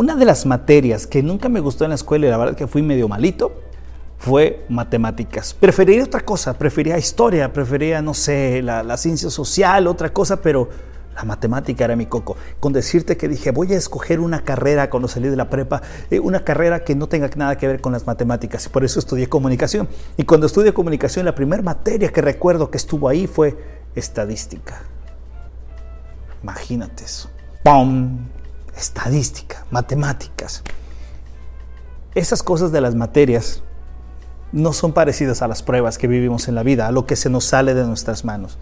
[0.00, 2.66] una de las materias que nunca me gustó en la escuela y la verdad que
[2.66, 3.52] fui medio malito
[4.16, 5.52] fue matemáticas.
[5.52, 10.70] Prefería otra cosa, prefería historia, prefería, no sé, la, ciencia social, otra cosa, pero
[11.14, 12.38] la matemática era mi coco.
[12.60, 16.18] Con decirte que dije, voy a escoger una carrera cuando salí de la prepa, eh,
[16.18, 18.64] una carrera que no tenga nada que ver con las matemáticas.
[18.64, 19.86] Y por eso estudié comunicación.
[20.16, 23.54] Y cuando estudié comunicación, la primera materia que recuerdo que estuvo ahí fue
[23.94, 24.80] estadística.
[26.42, 27.28] Imagínate eso.
[27.62, 28.39] ¡Pum!
[28.76, 30.62] Estadística, matemáticas.
[32.14, 33.62] Esas cosas de las materias
[34.52, 37.30] no son parecidas a las pruebas que vivimos en la vida, a lo que se
[37.30, 38.58] nos sale de nuestras manos.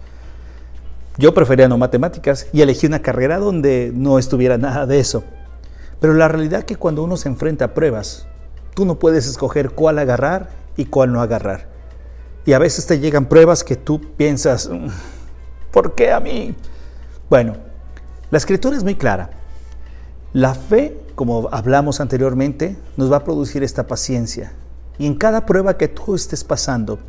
[1.17, 5.23] Yo prefería no matemáticas y elegí una carrera donde no estuviera nada de eso.
[5.99, 8.27] Pero la realidad es que cuando uno se enfrenta a pruebas,
[8.73, 11.67] tú no puedes escoger cuál agarrar y cuál no agarrar.
[12.45, 14.87] Y a veces te llegan pruebas que tú piensas, mm,
[15.71, 16.55] ¿por qué a mí?
[17.29, 17.57] Bueno,
[18.31, 19.29] la escritura es muy clara.
[20.33, 24.53] La fe, como hablamos anteriormente, nos va a producir esta paciencia,
[24.99, 26.99] y en cada prueba que tú estés pasando,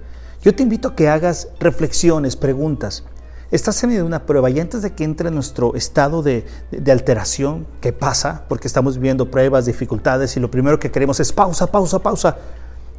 [0.43, 3.05] yo te invito a que hagas reflexiones, preguntas.
[3.51, 6.93] Estás en medio de una prueba y antes de que entre nuestro estado de, de,
[6.93, 8.45] alteración, ¿qué pasa?
[8.49, 12.39] Porque estamos viviendo pruebas, dificultades y lo primero que queremos es pausa, pausa, pausa.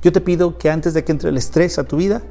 [0.03, 2.21] Yo te pido que antes de que entre el estrés a tu vida,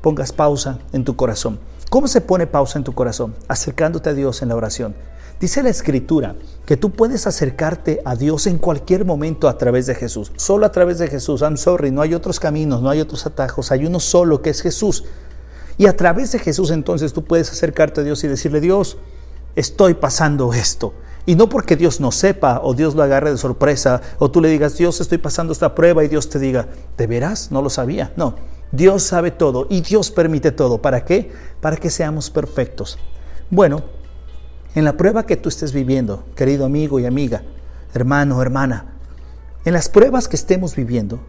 [0.00, 1.60] pongas pausa en tu corazón.
[1.90, 3.34] ¿Cómo se pone pausa en tu corazón?
[3.46, 4.96] Acercándote a Dios en la oración.
[5.40, 6.34] Dice la escritura
[6.66, 10.32] que tú puedes acercarte a Dios en cualquier momento a través de Jesús.
[10.36, 11.42] Solo a través de Jesús.
[11.42, 13.70] I'm sorry, no hay otros caminos, no hay otros atajos.
[13.70, 15.04] Hay uno solo que es Jesús.
[15.76, 18.98] Y a través de Jesús entonces tú puedes acercarte a Dios y decirle, Dios,
[19.54, 20.92] estoy pasando esto.
[21.24, 24.48] Y no porque Dios no sepa o Dios lo agarre de sorpresa o tú le
[24.48, 27.52] digas, Dios, estoy pasando esta prueba y Dios te diga, ¿de veras?
[27.52, 28.12] No lo sabía.
[28.16, 28.34] No,
[28.72, 30.82] Dios sabe todo y Dios permite todo.
[30.82, 31.30] ¿Para qué?
[31.60, 32.98] Para que seamos perfectos.
[33.50, 33.84] Bueno,
[34.74, 37.42] en la prueba que tú estés viviendo, querido amigo y amiga,
[37.94, 38.86] hermano hermana,
[39.64, 41.20] en las pruebas que estemos viviendo,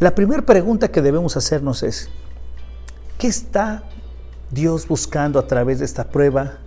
[0.00, 2.10] la primera pregunta que debemos hacernos es,
[3.18, 3.84] ¿qué está
[4.50, 6.58] Dios buscando a través de esta prueba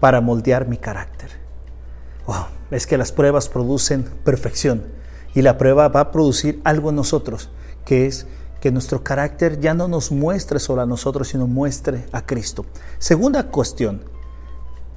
[0.00, 1.30] para moldear mi carácter?
[2.26, 4.84] Wow, es que las pruebas producen perfección
[5.34, 7.50] y la prueba va a producir algo en nosotros,
[7.84, 8.26] que es
[8.60, 12.64] que nuestro carácter ya no nos muestre solo a nosotros, sino muestre a Cristo.
[12.98, 14.02] Segunda cuestión,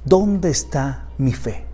[0.04, 1.64] ¿dónde está mi fe?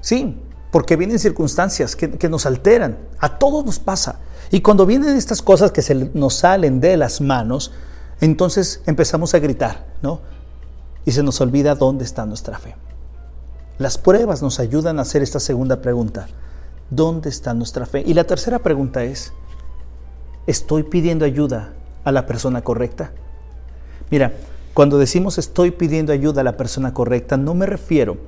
[0.00, 0.36] Sí,
[0.70, 4.18] porque vienen circunstancias que, nos alteran, a todos nos pasa.
[4.50, 7.72] Y cuando vienen estas cosas que se nos salen de las manos,
[8.20, 10.20] entonces empezamos a gritar, ¿no?
[11.04, 12.74] Y se nos olvida dónde está nuestra fe.
[13.78, 16.26] Las pruebas nos ayudan a hacer esta segunda pregunta.
[16.90, 18.02] ¿Dónde está nuestra fe?
[18.06, 19.32] Y la tercera pregunta es,
[20.46, 21.72] ¿estoy pidiendo ayuda
[22.04, 23.12] a la persona correcta?
[24.10, 24.32] Mira,
[24.74, 28.18] cuando decimos estoy pidiendo ayuda a la persona correcta, no me refiero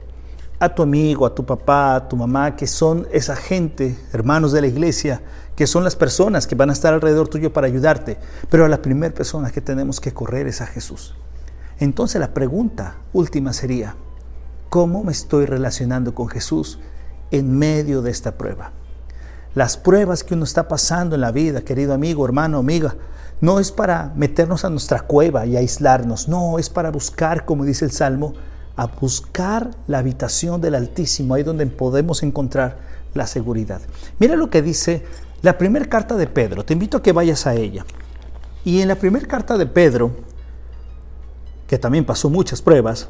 [0.61, 4.61] a tu amigo, a tu papá, a tu mamá, que son esa gente, hermanos de
[4.61, 5.23] la iglesia,
[5.57, 8.17] que son las personas que van a estar alrededor tuyo para ayudarte.
[8.49, 11.15] Pero a la primera persona que tenemos que correr es a Jesús.
[11.79, 13.97] Entonces la pregunta última sería,
[14.71, 16.79] ¿cómo me estoy relacionando con Jesús
[17.33, 18.73] en medio de esta prueba?
[19.57, 22.95] Las pruebas que uno está pasando en la vida, querido amigo, hermano, amiga,
[23.41, 27.87] no es para meternos a nuestra cueva y aislarnos, no, es para buscar, como dice
[27.87, 28.35] el Salmo,
[28.77, 32.77] a buscar la habitación del Altísimo, ahí donde podemos encontrar
[33.15, 33.81] la seguridad.
[34.19, 35.07] Mira lo que dice
[35.41, 37.87] la primera carta de Pedro, te invito a que vayas a ella.
[38.63, 40.11] Y en la primera carta de Pedro,
[41.67, 43.09] que también pasó muchas pruebas,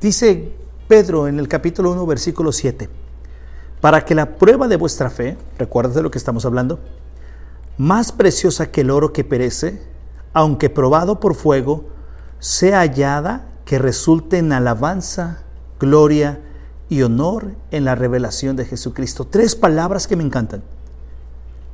[0.00, 0.50] dice
[0.88, 2.88] Pedro en el capítulo 1, versículo 7,
[3.80, 6.80] para que la prueba de vuestra fe, recuerdas de lo que estamos hablando,
[7.76, 9.82] más preciosa que el oro que perece,
[10.32, 11.86] aunque probado por fuego,
[12.40, 15.42] sea hallada que resulte en alabanza,
[15.78, 16.40] gloria
[16.88, 19.26] y honor en la revelación de Jesucristo.
[19.26, 20.62] Tres palabras que me encantan.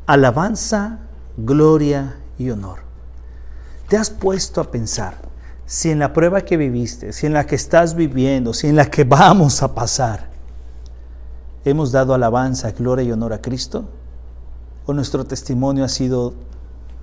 [0.07, 0.99] Alabanza,
[1.37, 2.81] gloria y honor.
[3.89, 5.17] ¿Te has puesto a pensar
[5.67, 8.91] si en la prueba que viviste, si en la que estás viviendo, si en la
[8.91, 10.34] que vamos a pasar,
[11.65, 13.87] hemos dado alabanza, gloria y honor a Cristo?
[14.87, 16.35] o nuestro testimonio ha sido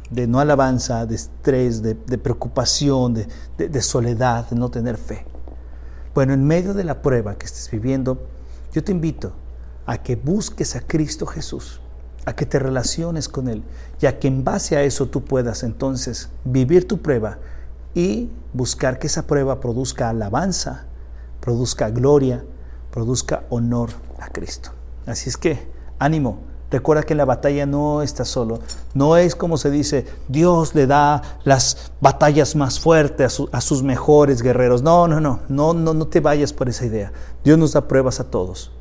[0.10, 3.28] de no alabanza, de estrés, de, preocupación, de,
[3.70, 5.26] de soledad, de no tener fe.
[6.14, 8.28] Bueno, en medio de la prueba que estés viviendo,
[8.74, 9.32] yo te invito
[9.86, 11.80] a que busques a Cristo Jesús,
[12.26, 13.64] a que te relaciones con Él
[14.02, 17.40] y a que en base a eso tú puedas entonces vivir tu prueba
[17.96, 20.86] y buscar que esa prueba produzca alabanza,
[21.40, 22.44] produzca gloria,
[22.92, 23.92] produzca honor
[24.22, 24.72] a Cristo.
[25.06, 25.68] Así es que,
[26.00, 26.40] ánimo,
[26.72, 28.60] Recuerda que en la batalla no estás solo.
[28.94, 34.42] No es como se dice, Dios le da las batallas más fuertes a, sus mejores
[34.42, 34.82] guerreros.
[34.82, 37.12] No, no, no, no, no, no te vayas por esa idea.
[37.44, 38.72] Dios nos da pruebas a todos.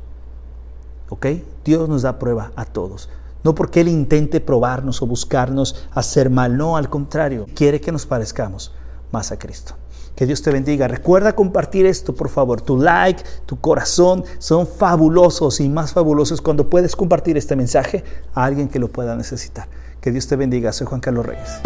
[1.09, 1.27] ¿Ok?
[1.65, 3.09] Dios nos da prueba a todos.
[3.43, 8.05] No porque Él intente probarnos o buscarnos hacer mal, no, al contrario, quiere que nos
[8.05, 8.73] parezcamos
[9.11, 9.75] más a Cristo.
[10.15, 10.87] Que Dios te bendiga.
[10.87, 12.61] Recuerda compartir esto, por favor.
[12.61, 18.03] Tu like, tu corazón son fabulosos y más fabulosos cuando puedes compartir este mensaje
[18.33, 19.67] a alguien que lo pueda necesitar.
[19.99, 20.71] Que Dios te bendiga.
[20.73, 21.61] Soy Juan Carlos Reyes.